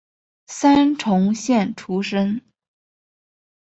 [0.47, 2.41] 三重县出身。